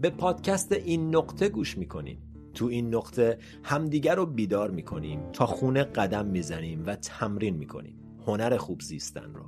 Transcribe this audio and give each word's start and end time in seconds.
به 0.00 0.10
پادکست 0.10 0.72
این 0.72 1.16
نقطه 1.16 1.48
گوش 1.48 1.78
می‌کنیم. 1.78 2.18
تو 2.54 2.66
این 2.66 2.94
نقطه 2.94 3.38
همدیگر 3.62 4.14
رو 4.14 4.26
بیدار 4.26 4.70
می‌کنیم 4.70 5.20
تا 5.32 5.46
خونه 5.46 5.84
قدم 5.84 6.26
می‌زنیم 6.26 6.86
و 6.86 6.96
تمرین 6.96 7.56
می‌کنیم. 7.56 7.96
هنر 8.26 8.56
خوب 8.56 8.80
زیستن 8.80 9.34
رو. 9.34 9.44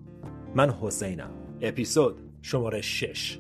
من 0.54 0.71
حسینم. 0.71 1.31
اپیزود 1.61 2.19
شماره 2.43 2.81
6 2.81 3.38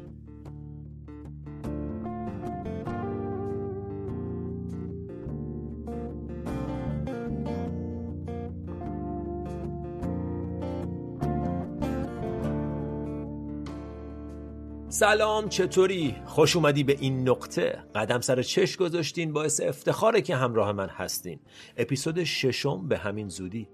سلام 14.98 15.48
چطوری؟ 15.48 16.16
خوش 16.26 16.56
اومدی 16.56 16.84
به 16.84 16.96
این 17.00 17.28
نقطه. 17.28 17.84
قدم 17.94 18.20
سر 18.20 18.42
چش 18.42 18.76
گذاشتین 18.76 19.32
باعث 19.32 19.60
افتخاره 19.60 20.22
که 20.22 20.36
همراه 20.36 20.72
من 20.72 20.88
هستین. 20.88 21.40
اپیزود 21.76 22.24
ششم 22.24 22.88
به 22.88 22.98
همین 22.98 23.28
زودی. 23.28 23.68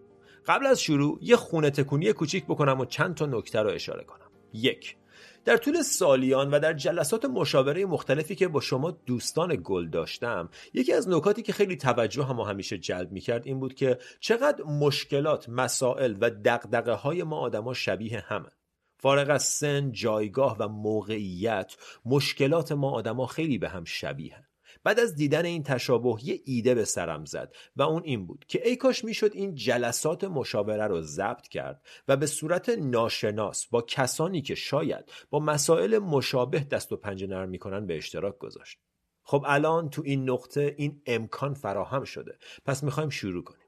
قبل 0.46 0.66
از 0.66 0.80
شروع 0.80 1.18
یه 1.20 1.36
خونه 1.36 1.70
تکونی 1.70 2.12
کوچیک 2.12 2.44
بکنم 2.44 2.80
و 2.80 2.84
چند 2.84 3.14
تا 3.14 3.26
نکته 3.26 3.60
رو 3.60 3.70
اشاره 3.70 4.04
کنم. 4.04 4.26
یک 4.52 4.96
در 5.44 5.56
طول 5.56 5.82
سالیان 5.82 6.50
و 6.50 6.58
در 6.58 6.72
جلسات 6.72 7.24
مشاوره 7.24 7.86
مختلفی 7.86 8.34
که 8.34 8.48
با 8.48 8.60
شما 8.60 8.90
دوستان 8.90 9.60
گل 9.64 9.88
داشتم 9.88 10.48
یکی 10.74 10.92
از 10.92 11.08
نکاتی 11.08 11.42
که 11.42 11.52
خیلی 11.52 11.76
توجه 11.76 12.24
هم 12.24 12.40
همیشه 12.40 12.78
جلب 12.78 13.12
می‌کرد 13.12 13.46
این 13.46 13.60
بود 13.60 13.74
که 13.74 13.98
چقدر 14.20 14.64
مشکلات 14.64 15.48
مسائل 15.48 16.16
و 16.20 16.30
دقدقه 16.30 16.92
های 16.92 17.22
ما 17.22 17.38
آدما 17.38 17.74
شبیه 17.74 18.24
همه. 18.26 18.48
فارغ 19.02 19.30
از 19.30 19.42
سن، 19.42 19.92
جایگاه 19.92 20.56
و 20.58 20.68
موقعیت 20.68 21.76
مشکلات 22.04 22.72
ما 22.72 22.90
آدما 22.90 23.26
خیلی 23.26 23.58
به 23.58 23.68
هم 23.68 23.84
شبیهن. 23.84 24.44
بعد 24.84 25.00
از 25.00 25.14
دیدن 25.14 25.44
این 25.44 25.62
تشابه 25.62 26.16
یه 26.24 26.40
ایده 26.44 26.74
به 26.74 26.84
سرم 26.84 27.24
زد 27.24 27.54
و 27.76 27.82
اون 27.82 28.02
این 28.04 28.26
بود 28.26 28.44
که 28.48 28.68
ای 28.68 28.76
کاش 28.76 29.04
می‌شد 29.04 29.30
این 29.34 29.54
جلسات 29.54 30.24
مشاوره 30.24 30.86
رو 30.86 31.00
ضبط 31.00 31.48
کرد 31.48 31.82
و 32.08 32.16
به 32.16 32.26
صورت 32.26 32.68
ناشناس 32.68 33.66
با 33.66 33.82
کسانی 33.82 34.42
که 34.42 34.54
شاید 34.54 35.12
با 35.30 35.40
مسائل 35.40 35.98
مشابه 35.98 36.60
دست 36.60 36.92
و 36.92 36.96
پنجه 36.96 37.26
نرم 37.26 37.48
می‌کنن 37.48 37.86
به 37.86 37.96
اشتراک 37.96 38.38
گذاشت. 38.38 38.78
خب 39.22 39.44
الان 39.46 39.90
تو 39.90 40.02
این 40.04 40.30
نقطه 40.30 40.74
این 40.78 41.02
امکان 41.06 41.54
فراهم 41.54 42.04
شده. 42.04 42.38
پس 42.64 42.82
می‌خوایم 42.82 43.10
شروع 43.10 43.44
کنیم. 43.44 43.61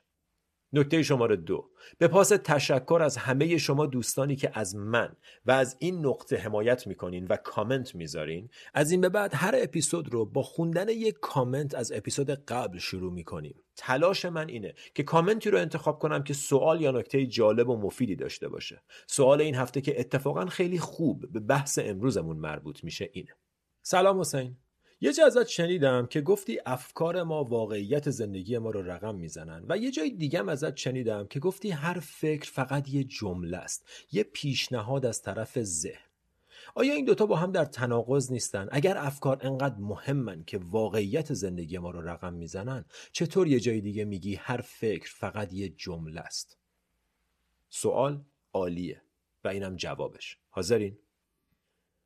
نکته 0.73 1.03
شماره 1.03 1.35
دو. 1.35 1.69
به 1.97 2.07
پاس 2.07 2.29
تشکر 2.29 2.99
از 3.03 3.17
همه 3.17 3.57
شما 3.57 3.85
دوستانی 3.85 4.35
که 4.35 4.51
از 4.53 4.75
من 4.75 5.15
و 5.45 5.51
از 5.51 5.77
این 5.79 6.05
نقطه 6.05 6.37
حمایت 6.37 6.87
می‌کنین 6.87 7.27
و 7.27 7.35
کامنت 7.35 7.95
می‌ذارین 7.95 8.49
از 8.73 8.91
این 8.91 9.01
به 9.01 9.09
بعد 9.09 9.31
هر 9.33 9.55
اپیزود 9.57 10.13
رو 10.13 10.25
با 10.25 10.43
خوندن 10.43 10.89
یک 10.89 11.15
کامنت 11.21 11.75
از 11.75 11.91
اپیزود 11.91 12.29
قبل 12.29 12.77
شروع 12.77 13.13
می‌کنیم. 13.13 13.55
تلاش 13.75 14.25
من 14.25 14.49
اینه 14.49 14.73
که 14.95 15.03
کامنتی 15.03 15.49
رو 15.49 15.57
انتخاب 15.57 15.99
کنم 15.99 16.23
که 16.23 16.33
سوال 16.33 16.81
یا 16.81 16.91
نکته 16.91 17.25
جالب 17.25 17.69
و 17.69 17.77
مفیدی 17.77 18.15
داشته 18.15 18.49
باشه. 18.49 18.81
سوال 19.07 19.41
این 19.41 19.55
هفته 19.55 19.81
که 19.81 19.99
اتفاقا 19.99 20.45
خیلی 20.45 20.79
خوب 20.79 21.31
به 21.31 21.39
بحث 21.39 21.79
امروزمون 21.81 22.37
مربوط 22.37 22.83
میشه 22.83 23.09
اینه. 23.13 23.35
سلام 23.81 24.19
حسین. 24.19 24.57
یه 25.03 25.13
جا 25.13 25.25
ازت 25.25 25.47
شنیدم 25.47 26.05
که 26.05 26.21
گفتی 26.21 26.59
افکار 26.65 27.23
ما 27.23 27.43
واقعیت 27.43 28.09
زندگی 28.09 28.57
ما 28.57 28.69
رو 28.69 28.81
رقم 28.81 29.15
می‌زنن 29.15 29.65
و 29.69 29.77
یه 29.77 29.91
جای 29.91 30.09
دیگه 30.09 30.49
ازت 30.49 30.77
شنیدم 30.77 31.27
که 31.27 31.39
گفتی 31.39 31.69
هر 31.69 31.99
فکر 31.99 32.51
فقط 32.51 32.89
یه 32.89 33.03
جمله 33.03 33.57
است 33.57 33.89
یه 34.11 34.23
پیشنهاد 34.23 35.05
از 35.05 35.21
طرف 35.21 35.63
ذهن 35.63 36.09
آیا 36.75 36.93
این 36.93 37.05
دوتا 37.05 37.25
با 37.25 37.35
هم 37.35 37.51
در 37.51 37.65
تناقض 37.65 38.31
نیستن؟ 38.31 38.67
اگر 38.71 38.97
افکار 38.97 39.37
انقدر 39.41 39.75
مهمن 39.79 40.43
که 40.43 40.57
واقعیت 40.57 41.33
زندگی 41.33 41.77
ما 41.77 41.91
رو 41.91 42.01
رقم 42.01 42.33
می‌زنن 42.33 42.85
چطور 43.11 43.47
یه 43.47 43.59
جای 43.59 43.81
دیگه 43.81 44.05
میگی 44.05 44.35
هر 44.35 44.61
فکر 44.61 45.11
فقط 45.15 45.53
یه 45.53 45.69
جمله 45.69 46.21
است؟ 46.21 46.57
سوال 47.69 48.23
عالیه 48.53 49.01
و 49.43 49.47
اینم 49.47 49.75
جوابش 49.75 50.37
حاضرین؟ 50.49 50.97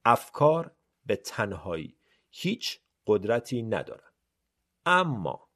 افکار 0.06 0.72
به 1.06 1.16
تنهایی 1.16 1.98
هیچ 2.32 2.80
قدرتی 3.08 3.64
ندارن 3.64 4.12
اما 4.86 5.48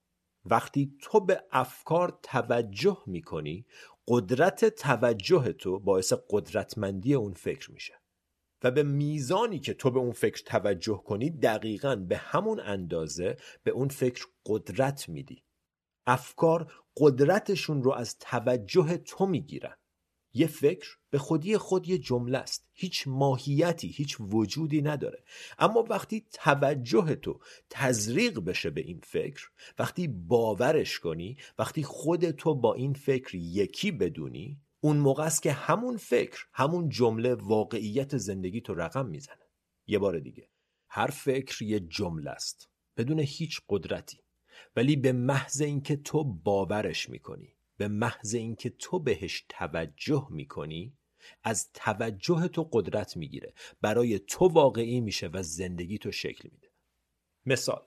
وقتی 0.46 0.98
تو 1.02 1.20
به 1.20 1.44
افکار 1.52 2.20
توجه 2.24 3.04
می‌کنی 3.08 3.66
قدرت 4.08 4.66
توجه 4.66 5.54
تو 5.54 5.80
باعث 5.80 6.14
قدرتمندی 6.30 7.14
اون 7.14 7.34
فکر 7.34 7.72
میشه. 7.72 8.02
و 8.64 8.72
به 8.72 8.84
میزانی 8.84 9.60
که 9.60 9.74
تو 9.74 9.92
به 9.92 10.00
اون 10.00 10.12
فکر 10.12 10.44
توجه 10.44 11.04
کنی 11.06 11.30
دقیقا 11.30 11.96
به 11.96 12.18
همون 12.18 12.60
اندازه 12.60 13.38
به 13.64 13.72
اون 13.72 13.88
فکر 13.88 14.28
قدرت 14.46 15.10
میدی. 15.10 15.44
افکار 16.06 16.74
قدرتشون 16.98 17.84
رو 17.84 17.92
از 17.92 18.18
توجه 18.20 18.98
تو 18.98 19.26
می‌گیرن. 19.26 19.76
یه 20.34 20.47
فکر 20.47 20.97
به 21.09 21.18
خودی 21.18 21.58
خود 21.58 21.88
یه 21.88 21.97
جمله 21.97 22.38
است. 22.38 22.68
هیچ 22.74 23.08
ماهیتی 23.08 23.88
هیچ 23.88 24.18
وجودی 24.19 24.81
نداره. 24.81 25.24
اما 25.59 25.86
وقتی 25.90 26.25
توجه 26.31 27.16
تو 27.16 27.40
تزریق 27.69 28.40
بشه 28.40 28.70
به 28.70 28.81
این 28.81 29.00
فکر 29.03 29.50
وقتی 29.80 30.08
باورش 30.08 31.00
کنی 31.00 31.38
وقتی 31.59 31.84
خود 31.84 32.31
تو 32.31 32.56
با 32.56 32.74
این 32.74 32.94
فکر 32.94 33.36
یکی 33.36 33.91
بدونی 33.91 34.62
اون 34.80 34.97
موقع 34.97 35.24
است 35.24 35.41
که 35.41 35.52
همون 35.52 35.97
فکر 35.97 36.46
همون 36.53 36.90
جمله 36.90 37.34
واقعیت 37.36 38.18
زندگی 38.18 38.62
تو 38.62 38.74
رقم 38.74 39.06
می‌زنه. 39.06 39.47
یه 39.88 40.00
بار 40.00 40.20
دیگه. 40.20 40.50
هر 40.90 41.08
فکر 41.08 41.64
یه 41.64 41.80
جمله 41.80 42.30
است 42.30 42.70
بدون 42.97 43.20
هیچ 43.20 43.62
قدرتی. 43.70 44.20
ولی 44.75 44.96
به 44.96 45.12
محض 45.12 45.62
اینکه 45.62 45.96
تو 45.96 46.24
باورش 46.24 47.09
می‌کنی 47.09 47.56
به 47.81 47.88
محض 47.88 48.36
اینکه 48.36 48.69
تو 48.69 49.00
بهش 49.00 49.46
توجه 49.50 50.28
می‌کنی 50.30 50.94
از 51.44 51.69
توجه 51.74 52.47
تو 52.47 52.69
قدرت 52.72 53.18
می‌گیره. 53.18 53.53
برای 53.81 54.19
تو 54.19 54.47
واقعی 54.47 55.02
میشه 55.02 55.28
و 55.28 55.44
زندگی 55.44 55.97
تو 55.97 56.12
شکل 56.12 56.50
میده. 56.52 56.68
مثال 57.46 57.81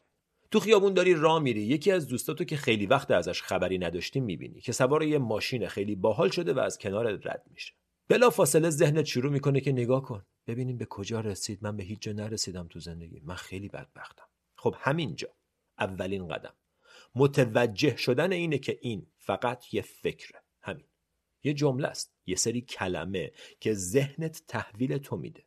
تو 0.51 0.61
خیابون 0.61 0.95
داری 0.95 1.15
راه 1.15 1.43
میری. 1.43 1.63
یکی 1.63 1.91
از 1.91 2.09
دوستاتو 2.09 2.45
که 2.45 2.57
خیلی 2.57 2.87
وقت 2.87 3.11
ازش 3.11 3.43
خبری 3.43 3.79
نداشتی 3.79 4.21
می‌بینی 4.21 4.61
که 4.61 4.73
سوار 4.73 5.03
یه 5.03 5.19
ماشین 5.19 5.69
خیلی 5.69 5.95
باحال 5.95 6.31
شده 6.31 6.55
و 6.55 6.59
از 6.59 6.79
کنار 6.79 7.07
رد 7.07 7.47
میشه. 7.51 7.75
بلا 8.09 8.31
فاصله 8.31 8.71
ذهنت 8.71 9.05
شروع 9.05 9.33
می‌کنه 9.33 9.61
که 9.61 9.73
نگاه 9.73 10.03
کن. 10.03 10.27
ببینیم 10.47 10.79
به 10.79 10.87
کجا 10.87 11.21
رسید. 11.21 11.59
من 11.63 11.77
به 11.77 11.83
هیچ 11.83 12.01
جا 12.01 12.13
نرسیدم 12.13 12.69
تو 12.69 12.81
زندگی. 12.81 13.21
من 13.21 13.35
خیلی 13.35 13.69
بدبختم. 13.69 14.27
خب 14.57 14.75
همینجا. 14.79 15.29
اولین 15.79 16.29
قدم. 16.29 16.55
متوجه 17.15 17.97
شدن 17.97 18.33
اینه 18.33 18.59
که 18.59 18.79
این 18.83 19.07
فقط 19.19 19.75
یه 19.75 19.83
فکره. 19.83 20.43
همین. 20.63 20.87
یه 21.45 21.55
جمله 21.55 21.89
است. 21.89 22.15
یه 22.27 22.37
سری 22.37 22.61
کلمه 22.61 23.33
که 23.61 23.75
ذهنت 23.75 24.43
تحویل 24.49 24.99
تو 24.99 25.17
میده. 25.17 25.45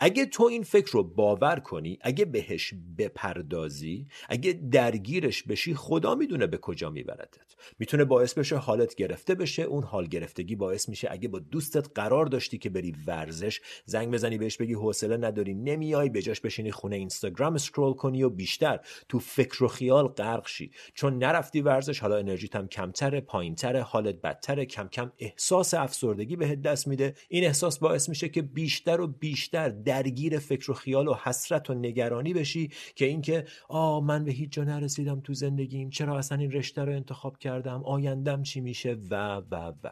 اگه 0.00 0.26
تو 0.26 0.44
این 0.44 0.62
فکر 0.62 0.92
رو 0.92 1.02
باور 1.02 1.60
کنی 1.60 1.98
اگه 2.00 2.24
بهش 2.24 2.74
بپردازی 2.98 4.06
اگه 4.28 4.52
درگیرش 4.52 5.42
بشی 5.42 5.74
خدا 5.74 6.14
می‌دونه 6.14 6.46
به 6.46 6.58
کجا 6.58 6.90
میبردت. 6.90 7.46
می‌تونه 7.78 8.04
باعث 8.04 8.34
بشه 8.34 8.56
حالت 8.56 8.94
گرفته 8.94 9.34
بشه 9.34 9.62
اون 9.62 9.82
حال 9.82 10.06
گرفتگی 10.06 10.56
باعث 10.56 10.88
میشه 10.88 11.08
اگه 11.10 11.28
با 11.28 11.38
دوستت 11.38 11.90
قرار 11.94 12.26
داشتی 12.26 12.58
که 12.58 12.70
بری 12.70 12.94
ورزش 13.06 13.60
زنگ 13.84 14.10
بزنی 14.14 14.38
بهش 14.38 14.56
بگی 14.56 14.74
حوصله 14.74 15.16
نداری 15.16 15.54
نمیای 15.54 16.08
بجاش 16.08 16.40
بشینی 16.40 16.72
خونه 16.72 16.96
اینستاگرام 16.96 17.54
اسکرول 17.54 17.94
کنی 17.94 18.22
و 18.22 18.30
بیشتر 18.30 18.80
تو 19.08 19.18
فکر 19.18 19.64
و 19.64 19.68
خیال 19.68 20.08
غرق 20.08 20.48
شی. 20.48 20.70
چون 20.94 21.18
نرفتی 21.18 21.60
ورزش 21.60 22.00
حالا 22.00 22.16
انرژیت 22.16 22.56
هم 22.56 22.68
کمتره 22.68 23.20
پایینتره 23.20 23.82
حالت 23.82 24.14
بدتره 24.14 24.66
کم 24.66 24.88
کم 24.88 25.12
احساس 25.18 25.74
افسردگی 25.74 26.36
بهت 26.36 26.62
دست 26.62 26.88
میده. 26.88 27.14
این 27.28 27.44
احساس 27.44 27.78
باعث 27.78 28.08
میشه 28.08 28.28
که 28.28 28.42
بیشتر 28.42 29.00
و 29.00 29.06
بیشتر 29.06 29.65
بیشتر 29.68 29.82
درگیر 29.82 30.38
فکر 30.38 30.70
و 30.70 30.74
خیال 30.74 31.08
و 31.08 31.14
حسرت 31.14 31.70
و 31.70 31.74
نگرانی 31.74 32.34
بشی 32.34 32.70
که 32.94 33.04
اینکه 33.04 33.44
آ 33.68 34.00
من 34.00 34.24
به 34.24 34.32
هیچ 34.32 34.50
جا 34.50 34.64
نرسیدم 34.64 35.20
تو 35.20 35.34
زندگیم 35.34 35.90
چرا 35.90 36.18
اصلا 36.18 36.38
این 36.38 36.52
رشته 36.52 36.84
رو 36.84 36.92
انتخاب 36.92 37.38
کردم 37.38 37.84
آیندم 37.84 38.42
چی 38.42 38.60
میشه؟ 38.60 38.92
و 39.10 39.36
و 39.36 39.72
و. 39.82 39.90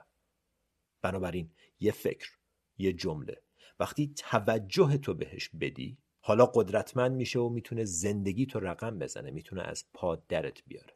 بنابراین 1.03 1.51
یه 1.81 1.93
فکر 1.93 2.31
یه 2.79 2.93
جمله. 2.93 3.43
وقتی 3.81 4.13
توجه 4.17 4.97
تو 4.97 5.15
بهش 5.15 5.51
بدی 5.61 5.99
حالا 6.21 6.47
قدرتمند 6.47 7.13
میشه 7.13 7.39
و 7.39 7.49
می‌تونه 7.49 7.85
زندگی 7.85 8.47
تو 8.47 8.61
رقم 8.61 8.99
بزنه 8.99 9.31
می‌تونه 9.31 9.63
از 9.63 9.85
پا 9.95 10.17
درت 10.17 10.63
بیاره. 10.67 10.95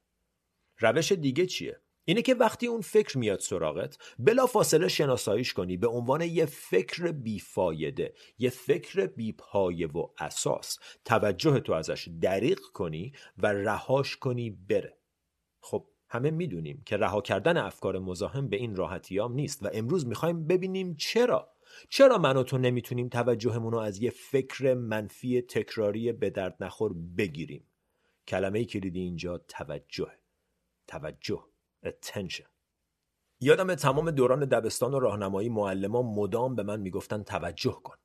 روش 0.78 1.12
دیگه 1.12 1.46
چیه؟ 1.46 1.80
اینه 2.08 2.22
که 2.22 2.34
وقتی 2.34 2.66
اون 2.66 2.81
فکر 2.81 3.19
میاد 3.19 3.40
سراغت 3.40 3.99
بلا 4.19 4.46
فاصله 4.46 4.88
شناساییش 4.88 5.52
کنی 5.52 5.76
به 5.76 5.87
عنوان 5.87 6.20
یه 6.20 6.46
فکر 6.46 7.12
بیفایده 7.12 8.14
یه 8.38 8.50
فکر 8.50 9.06
بیپایه 9.06 9.87
و 9.87 10.06
اساس. 10.19 10.78
توجه 11.05 11.60
تو 11.60 11.72
ازش 11.72 12.08
دریق 12.20 12.60
کنی 12.60 13.12
و 13.38 13.46
رهاش 13.46 14.16
کنی 14.16 14.50
بره. 14.50 14.99
خب 15.60 15.87
همه 16.08 16.31
می‌دونیم 16.31 16.82
که 16.87 16.96
رها 16.96 17.20
کردن 17.20 17.56
افکار 17.56 17.99
مزاحم 17.99 18.49
به 18.49 18.56
این 18.56 18.76
راحتیام 18.76 19.32
نیست 19.32 19.62
و 19.62 19.70
امروز 19.72 20.06
می‌خوایم 20.06 20.46
ببینیم 20.46 20.94
چرا. 20.94 21.52
چرا 21.88 22.19
من 22.19 22.37
و 22.37 22.43
تو 22.43 22.58
نمی‌تونیم 22.58 23.08
توجهمون 23.08 23.72
رو 23.72 23.78
از 23.78 24.02
یه 24.02 24.11
فکر 24.11 24.75
منفی 24.75 25.43
تکراری 25.43 26.12
به 26.12 26.31
درد 26.31 26.56
نخور 26.61 26.93
بگیریم 27.19 27.66
کلمه 28.28 28.64
کلیدی 28.64 29.00
اینجا 29.00 29.38
توجه. 29.38 30.12
توجه. 30.87 31.44
Attention. 31.86 32.46
یادم 33.40 33.75
تمام 33.75 34.10
دوران 34.10 34.44
دبستان 34.44 34.94
و 34.94 34.98
راهنمایی 34.98 35.48
معلمان 35.48 36.04
مدام 36.04 36.54
به 36.54 36.62
من 36.62 36.80
می‌گفتن 36.80 37.22
توجه 37.22 37.80
کن. 37.84 37.96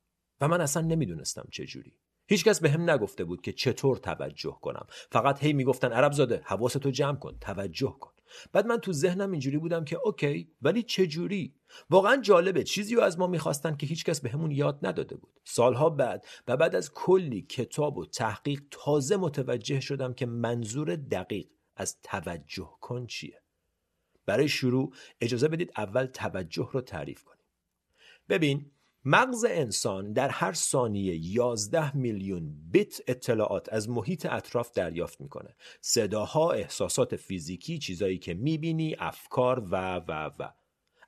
و 0.41 0.47
من 0.47 0.61
اصلا 0.61 0.87
نمی‌دونستم 0.87 1.47
چه 1.51 1.65
جوری. 1.65 1.99
هیچکس 2.27 2.59
به 2.59 2.77
نگفته 2.77 3.23
بود 3.23 3.41
که 3.41 3.53
چطور 3.53 3.97
توجه 3.97 4.57
کنم. 4.61 4.85
فقط 5.11 5.43
هی 5.43 5.53
می‌گفتن 5.53 5.91
عرب 5.91 6.11
زاده 6.11 6.41
حواستو 6.43 6.91
جمع 6.91 7.17
کن 7.17 7.37
توجه 7.41 7.95
کن. 7.99 8.11
بعد 8.51 8.65
من 8.65 8.77
تو 8.77 8.93
ذهنم 8.93 9.31
اینجوری 9.31 9.57
بودم 9.57 9.85
که 9.85 9.97
اوکی 10.03 10.51
ولی 10.61 10.83
چه 10.83 11.07
جوری؟ 11.07 11.55
واقعا 11.89 12.17
جالبه 12.17 12.63
چیزی 12.63 12.95
رو 12.95 13.01
از 13.01 13.19
ما 13.19 13.27
می‌خواستن 13.27 13.75
که 13.75 13.87
هیچکس 13.87 14.21
به 14.21 14.29
همون 14.29 14.51
یاد 14.51 14.79
نداده 14.85 15.15
بود. 15.15 15.39
سالها 15.43 15.89
بعد 15.89 16.25
و 16.47 16.57
بعد 16.57 16.75
از 16.75 16.91
کلی 16.93 17.41
کتاب 17.41 17.97
و 17.97 18.05
تحقیق 18.05 18.61
تازه 18.71 19.17
متوجه 19.17 19.79
شدم 19.79 20.13
که 20.13 20.25
منظور 20.25 20.95
دقیق 20.95 21.47
از 21.75 21.97
توجه 22.03 22.69
کن 22.81 23.05
چیه. 23.05 23.42
برای 24.25 24.47
شروع 24.47 24.93
اجازه 25.21 25.47
بدید 25.47 25.71
اول 25.77 26.05
توجه 26.05 26.69
رو 26.71 26.81
تعریف 26.81 27.23
کنیم. 27.23 27.45
ببین 28.29 28.71
مغز 29.05 29.45
انسان 29.49 30.13
در 30.13 30.29
هر 30.29 30.53
ثانیه 30.53 31.15
11 31.15 31.97
میلیون 31.97 32.55
بیت 32.71 33.01
اطلاعات 33.07 33.73
از 33.73 33.89
محیط 33.89 34.25
اطراف 34.25 34.71
دریافت 34.71 35.21
می‌کنه. 35.21 35.55
صداها 35.81 36.51
احساسات 36.51 37.15
فیزیکی 37.15 37.79
چیزایی 37.79 38.17
که 38.17 38.33
می‌بینی 38.33 38.95
افکار 38.99 39.59
و 39.59 39.95
و 39.95 40.29
و. 40.39 40.53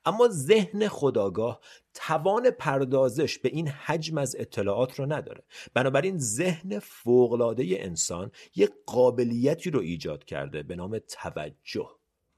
اما 0.04 0.28
ذهن 0.28 0.88
خداگاه 0.88 1.60
توان 1.94 2.50
پردازش 2.50 3.38
به 3.38 3.48
این 3.48 3.68
حجم 3.68 4.18
از 4.18 4.36
اطلاعات 4.38 4.98
رو 4.98 5.12
نداره. 5.12 5.44
بنابراین 5.74 6.18
ذهن 6.18 6.78
فوقلاده 6.78 7.64
انسان 7.68 8.30
یک 8.56 8.70
قابلیتی 8.86 9.70
رو 9.70 9.80
ایجاد 9.80 10.24
کرده 10.24 10.62
به 10.62 10.76
نام 10.76 10.98
توجه. 10.98 11.88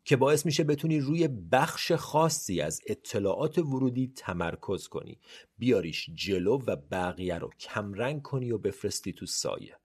که 0.08 0.16
باعث 0.16 0.46
میشه 0.46 0.64
بتونی 0.64 1.00
روی 1.00 1.28
بخش 1.28 1.93
خاصی 1.93 2.60
از 2.60 2.81
اطلاعات 2.87 3.58
ورودی 3.58 4.12
تمرکز 4.16 4.88
کنی. 4.88 5.19
بیاریش 5.58 6.10
جلو 6.14 6.58
و 6.66 6.76
بقیه 6.76 7.38
رو 7.38 7.50
کمرنگ 7.60 8.22
کنی 8.22 8.50
و 8.50 8.58
بفرستی 8.58 9.12
تو 9.12 9.26
سایه. 9.26 9.78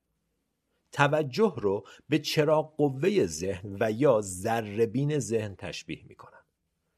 توجه 0.92 1.54
رو 1.58 1.84
به 2.10 2.20
چراغ 2.20 2.75
قوه 2.75 3.25
ذهن 3.25 3.78
و 3.80 3.92
یا 3.92 4.22
ذربین 4.22 5.20
ذهن 5.20 5.56
تشبیه 5.56 6.04
می‌کنن 6.08 6.44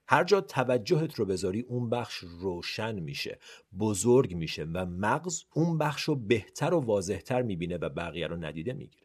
هر 0.07 0.23
جا 0.23 0.41
توجهت 0.41 1.15
رو 1.15 1.25
بذاری 1.25 1.61
اون 1.61 1.89
بخش 1.89 2.15
روشن 2.17 2.99
میشه 2.99 3.39
بزرگ 3.79 4.35
میشه 4.35 4.63
و 4.63 4.85
مغز 4.85 5.43
اون 5.53 5.77
بخش 5.77 6.03
رو 6.03 6.15
بهتر 6.15 6.73
و 6.73 6.79
واضحتر 6.79 7.41
می‌بینه 7.41 7.77
و 7.77 7.89
بقیه 7.89 8.27
رو 8.27 8.35
ندیده 8.35 8.73
می‌گیره. 8.73 9.04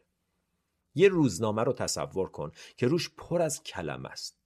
یه 0.95 1.07
روزنامه 1.07 1.63
رو 1.63 1.73
تصور 1.73 2.29
کن 2.29 2.51
که 2.77 2.87
روش 2.87 3.09
پر 3.17 3.41
از 3.41 3.63
کلمه 3.63 4.05
است. 4.05 4.41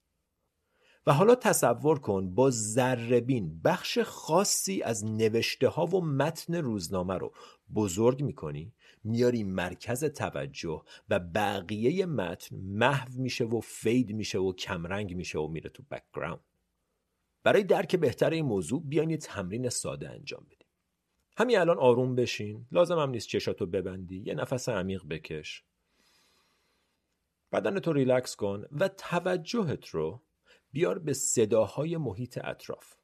و 1.07 1.13
حالا 1.13 1.36
تصور 1.36 2.00
کن 2.00 2.36
با 2.36 2.50
ذره‌بین 2.50 3.62
بخش 3.62 4.00
خاصی 4.00 4.81
از 4.81 5.06
نوشته 5.06 5.68
ها 5.68 5.86
و 5.86 6.01
متن 6.01 6.56
روزنامه 6.56 7.18
رو 7.18 7.33
بزرگ 7.75 8.24
می‌کنی 8.24 8.74
میاری 9.03 9.44
مرکز 9.44 10.03
توجه 10.03 10.81
و 11.09 11.19
بقیه 11.19 12.06
متن 12.06 12.56
محو 12.56 13.21
میشه 13.21 13.45
و 13.45 13.59
fade 13.59 14.12
میشه 14.12 14.39
و 14.39 14.53
کمرنگ 14.53 15.15
میشه 15.15 15.39
و 15.39 15.47
میره 15.47 15.69
تو 15.69 15.83
background 15.92 16.39
برای 17.44 17.63
درک 17.63 17.95
بهتر 17.95 18.30
این 18.30 18.45
موضوع 18.45 18.83
بیاین 18.86 19.09
یه 19.09 19.18
تمرین 19.18 19.69
ساده 19.69 20.09
انجام 20.09 20.45
بدیم. 20.45 20.68
همین 21.38 21.57
الان 21.57 21.77
آروم 21.77 22.15
بشین 22.15 22.68
لازم 22.71 23.00
هم 23.00 23.09
نیست 23.09 23.27
چشاتو 23.27 23.65
ببندی 23.65 24.24
یه 24.25 24.33
نفس 24.33 24.69
عمیق 24.69 25.03
بکش. 25.09 25.63
بدن 27.56 27.80
تو 27.80 27.94
ریلکس 27.94 28.36
کن 28.36 28.66
و 28.72 28.88
توجهت 28.88 29.88
رو 29.88 30.24
بیار 30.72 31.00
به 31.00 31.13
صداهای 31.13 31.98
محیط 31.98 32.40
اطراف. 32.44 32.96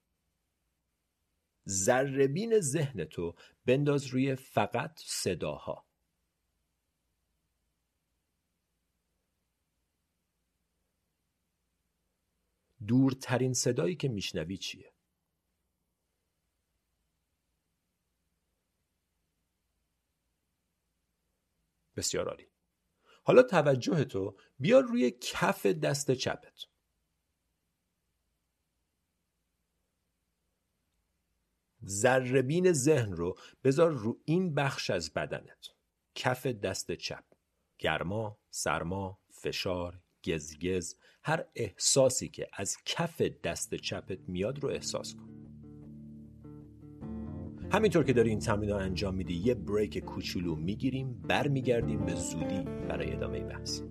ذربین 1.68 2.60
ذهن 2.60 3.06
تو 3.06 3.36
بنداز 3.66 4.06
روی 4.08 4.36
فقط 4.36 5.00
صداها. 5.06 5.86
دورترین 12.88 13.54
صدایی 13.54 13.96
که 13.96 14.08
میشنوی 14.08 14.58
چیه؟ 14.58 14.94
بسیار 21.96 22.30
عالی. 22.30 22.51
حالا 23.24 23.44
توجه 23.44 24.04
تو 24.04 24.38
بیار 24.60 24.84
روی 24.84 25.12
کف 25.22 25.66
دست 25.66 26.12
چپت. 26.12 26.66
ذربین 31.86 32.74
ذهن 32.74 33.12
رو 33.12 33.38
بذار 33.64 33.92
رو 33.92 34.22
این 34.26 34.54
بخش 34.54 34.90
از 34.90 35.14
بدنت. 35.14 35.68
کف 36.16 36.46
دست 36.48 36.92
چپ. 36.92 37.24
گرما، 37.80 38.40
سرما، 38.50 39.20
فشار، 39.32 40.02
گزگز 40.26 40.96
هر 41.24 41.46
احساسی 41.56 42.30
که 42.30 42.48
از 42.54 42.78
کف 42.86 43.22
دست 43.22 43.76
چپت 43.76 44.20
میاد 44.30 44.60
رو 44.60 44.70
احساس 44.70 45.16
کن. 45.16 45.41
همینطور 47.72 48.04
که 48.04 48.14
داری 48.14 48.30
این 48.30 48.40
تمرین 48.40 48.70
رو 48.70 48.76
انجام 48.76 49.16
میدی 49.16 49.34
یه 49.34 49.54
بریک 49.54 49.98
کوچولو 49.98 50.56
می‌گیریم 50.56 51.22
برمیگردیم 51.28 52.06
به 52.06 52.16
زودی 52.16 52.64
برای 52.90 53.14
ادامه 53.14 53.40
بحث. 53.40 53.82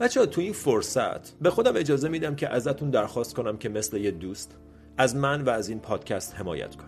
بچه 0.00 0.20
ها 0.20 0.26
تو 0.26 0.40
این 0.40 0.52
فرصت 0.52 1.38
به 1.38 1.50
خودم 1.50 1.76
اجازه 1.76 2.08
میدم 2.08 2.36
که 2.36 2.48
ازتون 2.48 2.90
درخواست 2.90 3.34
کنم 3.34 3.56
که 3.56 3.68
مثل 3.68 3.96
یه 3.96 4.10
دوست 4.10 4.56
از 4.98 5.16
من 5.16 5.42
و 5.42 5.50
از 5.50 5.68
این 5.68 5.78
پادکست 5.78 6.34
حمایت 6.34 6.76
کنید. 6.76 6.87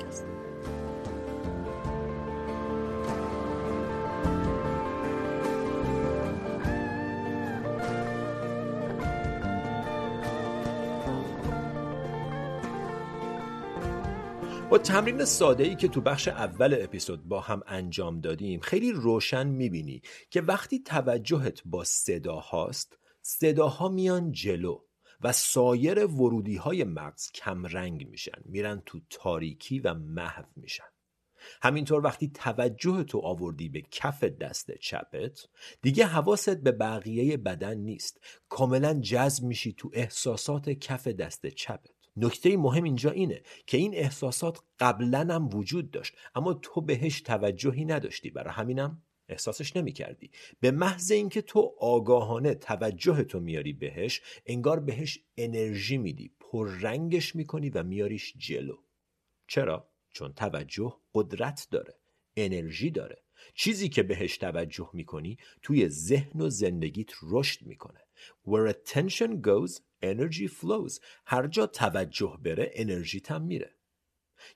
با 14.71 14.77
تمرین 14.77 15.25
ساده 15.25 15.63
ای 15.63 15.75
که 15.75 15.87
تو 15.87 16.01
بخش 16.01 16.27
اول 16.27 16.77
اپیزود 16.81 17.23
با 17.23 17.39
هم 17.39 17.61
انجام 17.67 18.21
دادیم 18.21 18.59
خیلی 18.59 18.91
روشن 18.91 19.47
می‌بینی 19.47 20.01
که 20.29 20.41
وقتی 20.41 20.79
توجهت 20.79 21.61
با 21.65 21.83
صدا 21.83 22.35
هاست 22.35 22.97
صداها 23.21 23.89
میان 23.89 24.31
جلو 24.31 24.79
و 25.21 25.31
سایر 25.31 26.05
ورودی 26.05 26.55
های 26.55 26.83
مغز 26.83 27.31
کمرنگ 27.31 28.07
میشن 28.07 28.41
میرن 28.45 28.83
تو 28.85 28.99
تاریکی 29.09 29.79
و 29.79 29.93
محو 29.93 30.45
میشن. 30.55 30.89
همینطور 31.61 32.05
وقتی 32.05 32.27
توجه 32.27 33.03
تو 33.03 33.19
آوردی 33.19 33.69
به 33.69 33.81
کف 33.91 34.23
دست 34.23 34.71
چپت 34.71 35.47
دیگه 35.81 36.05
حواست 36.05 36.57
به 36.57 36.71
بقیه 36.71 37.37
بدن 37.37 37.77
نیست. 37.77 38.19
کاملا 38.49 38.93
جذب 38.93 39.43
میشی 39.43 39.73
تو 39.73 39.91
احساسات 39.93 40.69
کف 40.69 41.07
دست 41.07 41.47
چپت. 41.47 41.90
نکته 42.15 42.57
مهم 42.57 42.83
اینجا 42.83 43.11
اینه 43.11 43.41
که 43.67 43.77
این 43.77 43.95
احساسات 43.95 44.59
قبلا 44.79 45.19
هم 45.19 45.49
وجود 45.53 45.91
داشت 45.91 46.13
اما 46.35 46.53
تو 46.53 46.81
بهش 46.81 47.21
توجهی 47.21 47.85
نداشتی 47.85 48.29
برای 48.29 48.53
همینم 48.53 49.03
احساسش 49.29 49.75
نمی 49.75 49.91
کردی. 49.91 50.31
به 50.59 50.71
محض 50.71 51.11
اینکه 51.11 51.41
تو 51.41 51.75
آگاهانه 51.79 52.55
توجه 52.55 53.23
تو 53.23 53.39
میاری 53.39 53.73
بهش 53.73 54.21
انگار 54.45 54.79
بهش 54.79 55.19
انرژی 55.37 55.97
میدی 55.97 56.35
پررنگش 56.39 57.35
می‌کنی 57.35 57.69
و 57.69 57.83
میاریش 57.83 58.33
جلو 58.37 58.77
چرا؟ 59.47 59.89
چون 60.13 60.33
توجه 60.33 60.97
قدرت 61.13 61.67
داره 61.71 61.99
انرژی 62.35 62.91
داره 62.91 63.23
چیزی 63.53 63.89
که 63.89 64.03
بهش 64.03 64.37
توجه 64.37 64.89
می‌کنی 64.93 65.37
توی 65.61 65.89
ذهن 65.89 66.41
و 66.41 66.49
زندگیت 66.49 67.09
رشد 67.23 67.65
می‌کنه 67.65 67.99
Where 68.47 68.73
attention 68.73 69.41
goes, 69.41 69.79
energy 70.03 70.47
flows. 70.47 70.99
هر 71.25 71.47
جا 71.47 71.67
توجه 71.67 72.37
بره 72.43 72.71
انرژیت 72.73 73.31
هم 73.31 73.41
میره. 73.41 73.75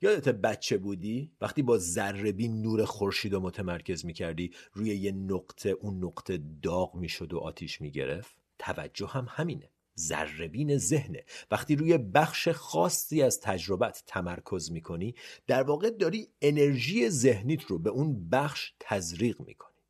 یادت 0.01 0.29
بچه 0.29 0.77
بودی؟ 0.77 1.31
وقتی 1.41 1.61
با 1.61 1.77
ذره 1.77 2.31
نور 2.31 2.85
خورشید 2.85 3.33
رو 3.33 3.39
متمرکز 3.39 4.05
می‌کردی 4.05 4.53
روی 4.73 4.95
یه 4.95 5.11
نقطه 5.11 5.69
اون 5.69 6.03
نقطه 6.03 6.39
داغ 6.61 6.95
می‌شد 6.95 7.33
و 7.33 7.39
آتیش 7.39 7.81
می‌گرفت؟ 7.81 8.37
توجه 8.59 9.07
هم 9.07 9.27
همینه. 9.29 9.71
ذربین 9.99 10.77
ذهنه. 10.77 11.25
وقتی 11.51 11.75
روی 11.75 11.97
بخش 11.97 12.47
خاصی 12.47 13.21
از 13.21 13.39
تجربت 13.41 14.03
تمرکز 14.07 14.71
می‌کنی 14.71 15.15
در 15.47 15.63
واقع 15.63 15.89
داری 15.89 16.27
انرژی 16.41 17.09
ذهنیت 17.09 17.63
رو 17.63 17.79
به 17.79 17.89
اون 17.89 18.29
بخش 18.29 18.73
تزریق 18.79 19.41
می‌کنی. 19.41 19.81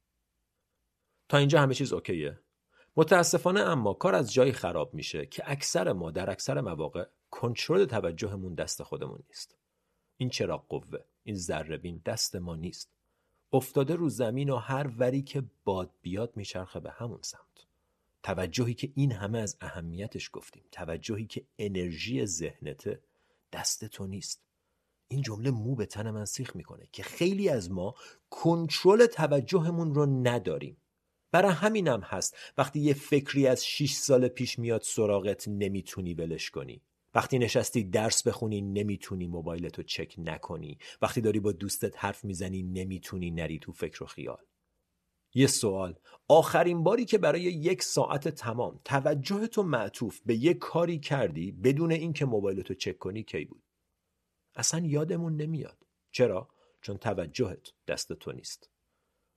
تا 1.30 1.38
اینجا 1.38 1.62
همه 1.62 1.74
چیز 1.74 1.94
اوکیه؟ 1.94 2.40
متاسفانه 2.98 3.60
اما 3.60 3.94
کار 3.94 4.16
از 4.16 4.34
جایی 4.34 4.52
خراب 4.52 4.94
میشه 4.94 5.26
که 5.26 5.44
اکثر 5.46 5.94
ما 5.94 6.12
در 6.12 6.30
اکثر 6.30 6.62
مواقع 6.62 7.06
کنترل 7.32 7.86
توجهمون 7.86 8.54
دست 8.54 8.84
خودمون 8.84 9.20
نیست. 9.28 9.56
این 10.18 10.30
چرا 10.30 10.58
قوه 10.58 11.00
این 11.24 11.36
ذربین 11.36 12.02
دست 12.06 12.36
ما 12.36 12.56
نیست. 12.56 12.90
افتاده 13.54 13.96
رو 13.96 14.10
زمین 14.10 14.50
و 14.50 14.56
هر 14.56 14.88
وری 14.98 15.22
که 15.22 15.44
باد 15.64 15.92
بیاد 16.02 16.38
میچرخه 16.38 16.80
به 16.80 16.92
همون 16.92 17.20
سمت. 17.22 17.66
توجهی 18.24 18.74
که 18.74 18.92
این 18.96 19.12
همه 19.12 19.40
از 19.40 19.58
اهمیتش 19.62 20.30
گفتیم 20.34 20.64
توجهی 20.72 21.26
که 21.26 21.46
انرژی 21.60 22.26
ذهنته 22.26 23.00
دست 23.54 23.86
تو 23.86 24.08
نیست. 24.08 24.42
این 25.08 25.22
جمله 25.22 25.52
مو 25.52 25.76
به 25.76 25.86
تن 25.86 26.12
من 26.12 26.26
سیخ 26.26 26.56
می‌کنه 26.56 26.88
که 26.92 27.04
خیلی 27.04 27.50
از 27.50 27.72
ما 27.72 27.96
کنترل 28.30 29.06
توجهمون 29.06 29.96
رو 29.96 30.06
نداریم. 30.06 30.78
برای 31.36 31.52
همینم 31.52 32.02
هست. 32.02 32.38
وقتی 32.58 32.80
یه 32.80 32.94
فکری 32.94 33.48
از 33.48 33.66
6 33.66 33.92
سال 33.92 34.28
پیش 34.28 34.60
میاد 34.60 34.82
سراغت 34.82 35.48
نمی‌تونی 35.48 36.14
ولش 36.14 36.50
کنی. 36.50 36.82
وقتی 37.16 37.40
نشستی 37.40 37.84
درس 37.84 38.28
بخونی 38.28 38.62
نمی‌تونی 38.62 39.28
موبایلتو 39.28 39.84
چک 39.84 40.16
نکنی. 40.18 40.78
وقتی 41.02 41.22
داری 41.22 41.40
با 41.40 41.52
دوستت 41.52 41.94
حرف 41.98 42.26
می‌زنی 42.26 42.64
نمی‌تونی 42.64 43.32
نری 43.32 43.60
تو 43.60 43.72
فکر 43.72 44.04
و 44.04 44.06
خیال. 44.06 44.44
یه 45.34 45.48
سوال. 45.48 45.96
آخرین 46.28 46.84
باری 46.84 47.06
که 47.06 47.18
برای 47.18 47.42
یک 47.42 47.84
ساعت 47.84 48.28
تمام 48.28 48.80
توجه 48.86 49.48
تو 49.48 49.64
معطوف 49.64 50.22
به 50.26 50.36
یک 50.36 50.58
کاری 50.58 51.00
کردی 51.00 51.52
بدون 51.52 51.92
اینکه 51.92 52.26
موبایلتو 52.26 52.74
چک 52.74 52.98
کنی 52.98 53.24
کی 53.24 53.46
بود؟ 53.46 53.64
اصلا 54.56 54.86
یادمون 54.86 55.36
نمیاد. 55.36 55.78
چرا؟ 56.12 56.50
چون 56.82 56.98
توجهت 56.98 57.68
دست 57.88 58.14
تو 58.14 58.32
نیست. 58.32 58.75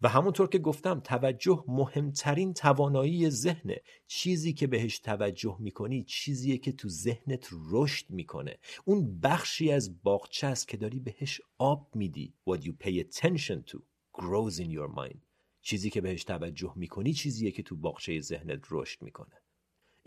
و 0.02 0.09
همونطور 0.09 0.49
که 0.49 0.59
گفتم 0.59 1.00
توجه 1.00 1.64
مهمترین 1.69 2.55
توانایی 2.55 3.31
ذهنه. 3.31 3.81
چیزی 4.07 4.52
که 4.52 4.67
بهش 4.67 4.99
توجه 4.99 5.57
می‌کنی 5.61 6.05
چیزیه 6.05 6.59
که 6.59 6.73
تو 6.73 6.88
ذهنت 6.88 7.49
رشد 7.71 8.11
می‌کنه. 8.11 8.59
اون 8.85 9.21
بخشی 9.21 9.73
از 9.73 10.02
باغچه 10.02 10.47
است 10.47 10.69
که 10.69 10.76
داری 10.76 11.00
بهش 11.00 11.40
آب 11.59 11.88
میدی. 11.95 12.35
What 12.50 12.59
you 12.59 12.73
pay 12.85 13.05
attention 13.05 13.71
to 13.71 13.78
grows 14.12 14.59
in 14.59 14.71
your 14.71 14.90
mind. 14.97 15.19
چیزی 15.62 15.90
که 15.90 16.00
بهش 16.00 16.25
توجه 16.25 16.73
می‌کنی 16.76 17.12
چیزیه 17.12 17.50
که 17.50 17.62
تو 17.62 17.76
باغچه 17.76 18.21
ذهنت 18.21 18.61
رشد 18.71 19.02
می‌کنه. 19.02 19.43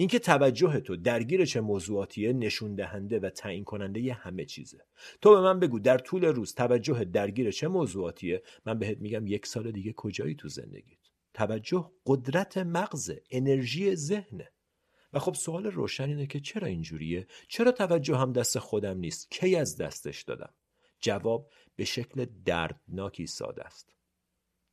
اینکه 0.02 0.20
توجه 0.20 0.80
تو 0.80 0.96
درگیر 0.96 1.46
چه 1.46 1.62
موضوعاتیه 1.62 2.34
نشون 2.34 2.76
دهنده 2.76 3.20
و 3.20 3.30
تعیین 3.30 3.64
کننده 3.64 4.00
ی 4.00 4.10
همه 4.10 4.46
چیزه. 4.46 4.86
تو 5.22 5.30
به 5.30 5.42
من 5.42 5.60
بگو 5.60 5.80
در 5.80 5.98
طول 5.98 6.26
روز 6.26 6.54
توجه 6.54 7.04
درگیر 7.04 7.52
چه 7.52 7.68
موضوعاتیه؟ 7.68 8.44
من 8.66 8.80
بهت 8.80 8.98
میگم 8.98 9.28
یک 9.28 9.46
سال 9.46 9.72
دیگه 9.72 9.94
کجایی 9.94 10.36
تو 10.36 10.48
زندگیت؟ 10.48 11.00
توجه 11.34 11.92
قدرت 12.06 12.58
مغز 12.58 13.12
انرژی 13.32 13.96
ذهنه. 13.96 14.52
و 15.14 15.20
خب 15.20 15.34
سوال 15.34 15.66
روشن 15.66 16.10
اینه 16.10 16.28
که 16.28 16.40
چرا 16.40 16.68
اینجوریه؟ 16.68 17.28
چرا 17.48 17.72
توجه 17.72 18.18
هم 18.18 18.34
دست 18.34 18.60
خودم 18.60 18.98
نیست؟ 18.98 19.32
کی 19.32 19.56
از 19.56 19.78
دستش 19.78 20.22
دادم؟ 20.22 20.54
جواب 21.00 21.52
به 21.76 21.86
شکل 21.86 22.26
دردناکی 22.46 23.28
ساده 23.28 23.64
است. 23.64 23.96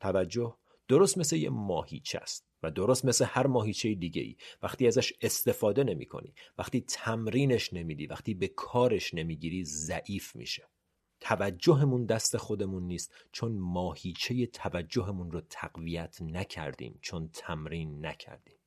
توجه 0.01 0.57
درست 0.89 1.19
مثل 1.19 1.37
یه 1.37 1.51
ماهیچه 1.51 2.19
است. 2.19 2.48
و 2.62 2.71
درست 2.71 3.05
مثل 3.05 3.25
هر 3.29 3.47
ماهیچه 3.47 3.95
دیگه 3.95 4.23
ای 4.23 4.37
وقتی 4.62 4.87
ازش 4.87 5.12
استفاده 5.21 5.85
نمی 5.85 6.07
کنی 6.07 6.35
وقتی 6.59 6.81
تمرینش 6.81 7.73
نمیدی 7.73 8.07
وقتی 8.07 8.35
به 8.35 8.49
کارش 8.49 9.15
نمی‌گیری 9.15 9.65
ضعیف 9.65 10.37
میشه. 10.37 10.69
توجهمون 11.21 12.07
دست 12.07 12.37
خودمون 12.37 12.87
نیست 12.87 13.15
چون 13.33 13.53
ماهیچه 13.53 14.47
توجهمون 14.47 15.31
رو 15.31 15.41
تقویت 15.41 16.23
نکردیم 16.23 16.99
چون 17.03 17.31
تمرین 17.33 18.07
نکردیم. 18.07 18.59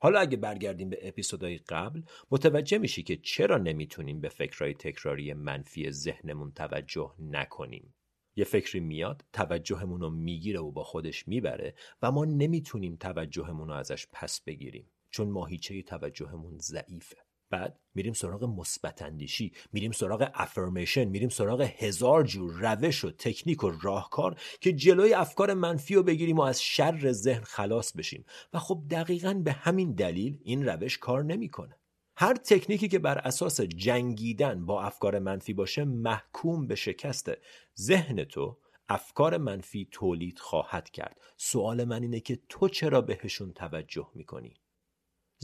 حالا 0.00 0.20
اگه 0.20 0.36
برگردیم 0.36 0.90
به 0.90 1.08
اپیزودهای 1.08 1.58
قبل 1.58 2.02
متوجه 2.30 2.78
میشی 2.78 3.02
که 3.02 3.16
چرا 3.16 3.58
نمی‌تونیم 3.58 4.20
به 4.20 4.28
فکرهای 4.28 4.74
تکراری 4.74 5.34
منفی 5.34 5.90
ذهنمون 5.90 6.52
توجه 6.52 7.14
نکنیم. 7.18 7.94
یه 8.38 8.44
فکری 8.44 8.80
میاد 8.80 9.24
توجهمون 9.32 10.00
رو 10.00 10.10
می‌گیره 10.10 10.60
و 10.60 10.70
با 10.70 10.84
خودش 10.84 11.28
می‌بره 11.28 11.74
و 12.02 12.12
ما 12.12 12.24
نمی‌تونیم 12.24 12.96
توجهمون 12.96 13.68
رو 13.68 13.74
ازش 13.74 14.06
پس 14.12 14.40
بگیریم 14.40 14.90
چون 15.10 15.28
ماهیچه 15.28 15.82
توجهمون 15.82 16.58
ضعیفه. 16.58 17.16
بعد 17.50 17.80
میریم 17.94 18.12
سراغ 18.12 18.44
مثبت 18.44 19.02
اندیشی 19.02 19.52
میریم 19.72 19.92
سراغ 19.92 20.30
افرمیشن 20.34 21.04
میریم 21.04 21.28
سراغ 21.28 21.60
هزار 21.60 22.24
جور 22.24 22.52
روش 22.52 23.04
و 23.04 23.10
تکنیک 23.10 23.64
و 23.64 23.70
راهکار 23.82 24.40
که 24.60 24.72
جلوی 24.72 25.14
افکار 25.14 25.54
منفی 25.54 25.94
رو 25.94 26.02
بگیریم 26.02 26.36
و 26.36 26.42
از 26.42 26.62
شر 26.62 27.12
ذهن 27.12 27.42
خلاص 27.42 27.92
بشیم. 27.92 28.24
و 28.52 28.58
خب 28.58 28.82
دقیقا 28.90 29.34
به 29.34 29.52
همین 29.52 29.92
دلیل 29.92 30.38
این 30.42 30.66
روش 30.66 30.98
کار 30.98 31.24
نمی‌کنه. 31.24 31.77
هر 32.20 32.34
تکنیکی 32.34 32.88
که 32.88 32.98
بر 32.98 33.18
اساس 33.18 33.60
جنگیدن 33.60 34.66
با 34.66 34.82
افکار 34.82 35.18
منفی 35.18 35.52
باشه 35.52 35.84
محکوم 35.84 36.66
به 36.66 36.74
شکست 36.74 37.30
ذهن 37.78 38.24
تو 38.24 38.58
افکار 38.88 39.36
منفی 39.36 39.88
تولید 39.90 40.38
خواهد 40.38 40.90
کرد. 40.90 41.20
سوال 41.36 41.84
من 41.84 42.02
اینه 42.02 42.20
که 42.20 42.38
تو 42.48 42.68
چرا 42.68 43.00
بهشون 43.00 43.52
توجه 43.52 44.10
می‌کنی؟ 44.14 44.60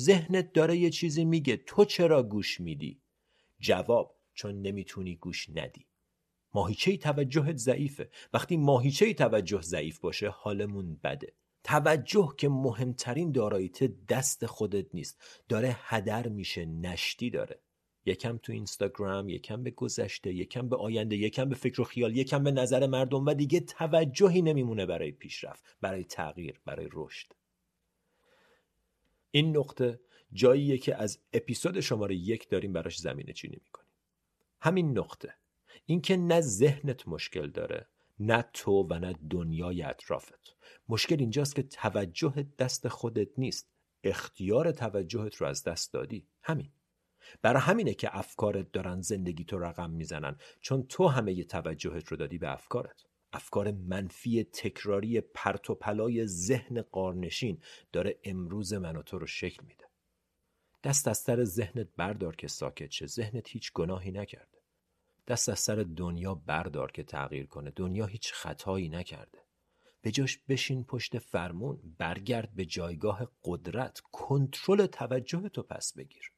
ذهنت 0.01 0.53
داره 0.53 0.77
یه 0.77 0.91
چیزی 0.91 1.25
میگه 1.25 1.57
تو 1.57 1.85
چرا 1.85 2.23
گوش 2.23 2.61
میدی؟ 2.61 3.03
جواب 3.61 4.17
چون 4.35 4.63
نمی‌تونی 4.63 5.17
گوش 5.17 5.51
ندی. 5.51 5.87
ماهیچه 6.55 6.97
توجهت 6.97 7.57
ضعیفه. 7.57 8.11
وقتی 8.33 8.57
ماهیچه 8.57 9.15
توجه 9.15 9.61
ضعیف 9.61 9.99
باشه 9.99 10.29
حالمون 10.29 11.01
بده. 11.05 11.33
توجه 11.65 12.35
که 12.39 12.49
مهمترین 12.49 13.33
داراییت 13.33 14.07
دست 14.07 14.47
خودت 14.47 14.87
نیست. 14.95 15.43
داره 15.49 15.77
هدر 15.79 16.29
میشه 16.29 16.65
نشتی 16.65 17.31
داره. 17.31 17.61
یکم 18.07 18.39
تو 18.39 18.53
اینستاگرام 18.53 19.29
یکم 19.29 19.63
به 19.63 19.71
گذشته 19.71 20.35
یکم 20.35 20.69
به 20.69 20.77
آینده 20.77 21.17
یکم 21.17 21.49
به 21.49 21.55
فکر 21.55 21.81
و 21.81 21.85
خیال 21.85 22.17
یکم 22.17 22.45
به 22.45 22.51
نظر 22.51 22.87
مردم 22.87 23.27
و 23.27 23.35
دیگه 23.35 23.61
توجهی 23.61 24.43
نمیمونه 24.43 24.87
برای 24.87 25.13
پیشرفت 25.13 25.77
برای 25.81 26.05
تغییر 26.05 26.61
برای 26.65 26.89
رشد. 26.93 27.33
این 29.31 29.57
نقطه 29.57 30.01
جاییه 30.33 30.79
که 30.79 30.97
از 30.97 31.19
اپیزود 31.33 31.81
شماره 31.81 32.15
یک 32.15 32.49
داریم 32.49 32.73
براش 32.73 32.99
زمینه 32.99 33.33
چینی 33.33 33.61
می‌کنیم. 33.65 33.91
همین 34.61 34.99
نقطه. 34.99 35.35
اینکه 35.87 36.17
نه 36.17 36.41
ذهنت 36.41 37.09
مشکل 37.09 37.51
داره 37.51 37.87
نه 38.19 38.45
تو 38.53 38.73
و 38.91 38.99
نه 38.99 39.15
دنیای 39.31 39.83
اطرافت. 39.83 40.57
مشکل 40.89 41.17
اینجاست 41.19 41.55
که 41.55 41.63
توجه 41.63 42.47
دست 42.59 42.89
خودت 42.89 43.29
نیست. 43.39 43.71
اختیار 44.05 44.73
توجهت 44.73 45.35
رو 45.37 45.47
از 45.47 45.65
دست 45.65 45.93
دادی. 45.93 46.29
همین. 46.43 46.73
برای 47.43 47.63
همینه 47.63 47.95
که 47.95 48.19
افکارت 48.19 48.73
دارن 48.73 49.01
زندگی 49.01 49.45
تو 49.45 49.59
رقم 49.59 49.91
می‌زنن. 49.91 50.37
چون 50.61 50.83
تو 50.83 51.09
همه 51.09 51.33
ی 51.33 51.45
توجهت 51.45 52.09
رو 52.09 52.17
دادی 52.17 52.39
به 52.39 52.53
افکارت. 52.53 53.03
افکار 53.33 53.71
منفی 53.71 54.45
تکراری 54.45 55.21
پرت 55.21 55.71
و 55.71 55.75
پلای 55.75 56.27
ذهن 56.27 56.83
قارنشین 56.83 57.63
داره 57.93 58.21
امروز 58.25 58.73
من 58.73 58.97
و 58.97 59.03
تو 59.03 59.19
رو 59.19 59.27
شکل 59.27 59.67
میده. 59.67 59.85
دست 60.85 61.09
از 61.09 61.19
سر 61.19 61.45
ذهنت 61.45 61.89
بردار 61.97 62.37
که 62.37 62.49
ساکت 62.49 62.91
شه. 62.91 63.07
ذهنت 63.07 63.49
هیچ 63.49 63.73
گناهی 63.73 64.11
نکرده 64.11 64.54
دست 65.29 65.49
از 65.49 65.59
سر 65.59 65.87
دنیا 65.97 66.35
بردار 66.35 66.93
که 66.93 67.03
تغییر 67.03 67.47
کنه. 67.47 67.73
دنیا 67.77 68.07
هیچ 68.07 68.33
خطایی 68.33 68.89
نکرده. 68.89 69.39
به 70.03 70.11
جاش 70.11 70.39
بشین 70.49 70.85
پشت 70.85 71.19
فرمون 71.19 71.81
برگرد 71.99 72.55
به 72.55 72.65
جایگاه 72.65 73.31
قدرت. 73.45 74.01
کنترل 74.13 74.87
توجه 74.87 75.49
تو 75.49 75.63
پس 75.63 75.93
بگیر. 75.97 76.33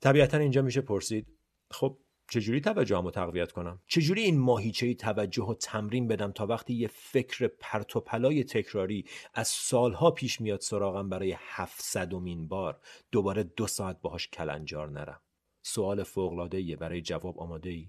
طبیعتا 0.00 0.38
اینجا 0.38 0.62
میشه 0.62 0.80
پرسید 0.80 1.26
خب 1.70 1.98
چجوری 2.30 2.60
توجه 2.60 3.00
رو 3.00 3.10
تقویت 3.10 3.52
کنم؟ 3.52 3.80
چجوری 3.86 4.22
این 4.22 4.38
ماهیچه 4.38 4.94
توجه 4.94 5.42
و 5.42 5.54
تمرین 5.54 6.08
بدم 6.08 6.32
تا 6.32 6.46
وقتی 6.46 6.74
یه 6.74 6.88
فکر 6.92 7.48
پرت 7.48 7.96
و 7.96 8.00
پلای 8.00 8.44
تکراری 8.44 9.04
از 9.34 9.48
سالها 9.48 10.10
پیش 10.10 10.40
میاد 10.40 10.60
سراغم 10.60 11.08
برای 11.08 11.36
هفتصدمین 11.38 12.48
بار 12.48 12.80
دوباره 13.12 13.42
دو 13.42 13.66
ساعت 13.66 14.00
باهاش 14.00 14.28
کلنجار 14.28 14.90
نرم؟ 14.90 15.20
سوال 15.62 16.02
فوق‌العاده 16.02 16.76
برای 16.76 17.00
جواب 17.00 17.38
آماده 17.38 17.70
ای 17.70 17.88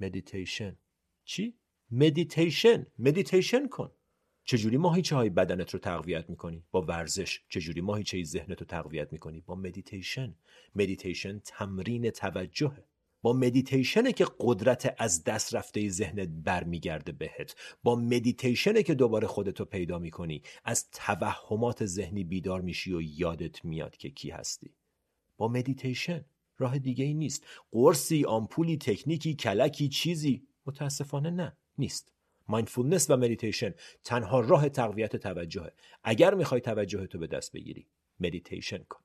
مدیتیشن 0.00 0.76
چی؟ 1.24 1.54
مدیتیشن 1.90 2.86
مدیتیشن 2.98 3.68
کن. 3.68 3.90
چجوری 4.44 4.76
ماهیچه 4.76 5.16
های 5.16 5.30
بدنت 5.30 5.70
رو 5.70 5.78
تقویت 5.78 6.30
می‌کنی؟ 6.30 6.64
با 6.70 6.82
ورزش. 6.82 7.40
چجوری 7.48 7.80
ماهیچه 7.80 8.22
ذهنت 8.22 8.60
رو 8.60 8.66
تقویت 8.66 9.12
می‌کنی؟ 9.12 9.40
با 9.40 9.54
مدیتیشن 9.54 10.34
مدیتیشن 10.74 11.38
تمرین 11.38 12.10
توجهه. 12.10 12.84
با 13.22 13.32
مدیتیشنه 13.32 14.12
که 14.12 14.26
قدرت 14.40 14.94
از 14.98 15.24
دست 15.24 15.54
رفته 15.54 15.88
ذهنت 15.88 16.28
برمیگرده 16.28 17.12
بهت. 17.12 17.56
با 17.82 17.96
مدیتیشنه 17.96 18.82
که 18.82 18.94
دوباره 18.94 19.26
خودتو 19.26 19.64
پیدا 19.64 19.98
می‌کنی. 19.98 20.42
از 20.64 20.90
توهمات 20.90 21.86
ذهنی 21.86 22.24
بیدار 22.24 22.60
میشی 22.60 22.92
و 22.92 23.00
یادت 23.00 23.64
میاد 23.64 23.96
که 23.96 24.10
کی 24.10 24.30
هستی. 24.30 24.74
با 25.36 25.48
مدیتیشن 25.48 26.24
راه 26.60 26.78
دیگه 26.78 27.04
ای 27.04 27.14
نیست. 27.14 27.46
قرصی 27.72 28.24
آمپولی 28.24 28.76
تکنیکی 28.76 29.34
کلکی 29.34 29.88
چیزی. 29.88 30.46
متاسفانه 30.66 31.30
نه 31.30 31.56
نیست. 31.78 32.12
mindfulness 32.48 33.10
و 33.10 33.16
مدیتیشن 33.16 33.74
تنها 34.04 34.40
راه 34.40 34.68
تقویت 34.68 35.16
توجهه. 35.16 35.72
اگر 36.04 36.34
می‌خوای 36.34 36.60
توجه 36.60 37.06
تو 37.06 37.18
به 37.18 37.26
دست 37.26 37.52
بگیری 37.52 37.86
مدیتیشن 38.20 38.78
کن. 38.78 39.00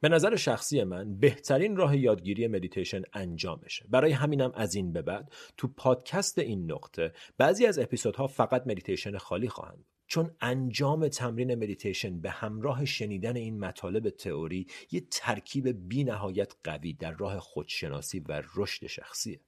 به 0.00 0.08
نظر 0.08 0.36
شخصی 0.36 0.84
من 0.84 1.18
بهترین 1.18 1.76
راه 1.76 1.96
یادگیری 1.96 2.46
مدیتیشن 2.46 3.02
انجامشه. 3.12 3.86
برای 3.88 4.12
همینم 4.12 4.52
از 4.54 4.74
این 4.74 4.92
به 4.92 5.02
بعد 5.02 5.32
تو 5.56 5.68
پادکست 5.68 6.38
این 6.38 6.72
نقطه 6.72 7.12
بعضی 7.38 7.66
از 7.66 7.78
اپیزودها 7.78 8.26
فقط 8.26 8.66
مدیتیشن 8.66 9.18
خالی 9.18 9.48
خواهند 9.48 9.84
چون 10.12 10.36
انجام 10.40 11.08
تمرین 11.08 11.54
مدیتیشن 11.54 12.20
به 12.20 12.30
همراه 12.30 12.84
شنیدن 12.84 13.36
این 13.36 13.58
مطالب 13.58 14.10
تئوری 14.10 14.66
یه 14.90 15.00
ترکیب 15.10 15.88
بی 15.88 16.04
نهایت 16.04 16.52
قوی 16.64 16.92
در 16.92 17.12
راه 17.12 17.40
خودشناسی 17.40 18.20
و 18.20 18.42
رشد 18.54 18.86
شخصیه. 18.86 19.40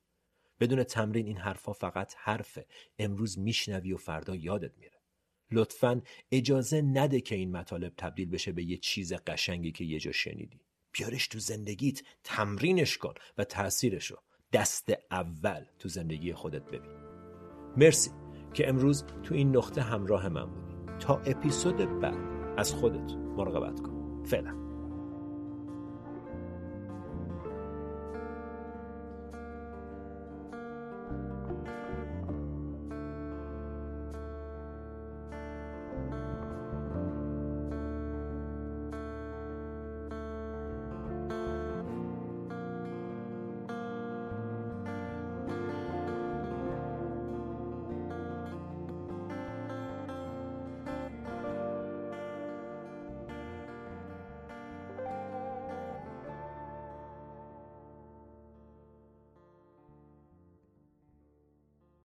بدون 0.60 0.84
تمرین 0.84 1.26
این 1.26 1.36
حرفها 1.36 1.72
فقط 1.72 2.14
حرفه. 2.18 2.66
امروز 2.98 3.38
میشنوی 3.38 3.92
و 3.92 3.96
فردا 3.96 4.34
یادت 4.34 4.78
میره. 4.78 5.00
لطفا 5.50 6.02
اجازه 6.32 6.82
نده 6.82 7.20
که 7.20 7.34
این 7.34 7.52
مطالب 7.52 7.92
تبدیل 7.96 8.30
بشه 8.30 8.52
به 8.52 8.64
یه 8.64 8.76
چیز 8.76 9.12
قشنگی 9.12 9.72
که 9.72 9.84
یه 9.84 9.98
جا 9.98 10.12
شنیدی. 10.12 10.60
بیارش 10.92 11.28
تو 11.28 11.38
زندگیت 11.38 12.02
تمرینش 12.24 12.98
کن 12.98 13.14
و 13.38 13.44
تاثیرش 13.44 14.06
رو 14.06 14.18
دست 14.52 14.92
اول 15.10 15.64
تو 15.78 15.88
زندگی 15.88 16.32
خودت 16.32 16.64
ببین. 16.64 16.90
مرسی. 17.76 18.23
که 18.54 18.68
امروز 18.68 19.04
تو 19.22 19.34
این 19.34 19.56
نقطه 19.56 19.80
همراه 19.82 20.28
من 20.28 20.44
بودی. 20.44 20.74
تا 21.00 21.20
اپیزود 21.26 22.00
بعد. 22.00 22.34
از 22.56 22.72
خودت 22.74 23.12
مراقبت 23.36 23.80
کن. 23.80 24.22
فعلا. 24.24 24.63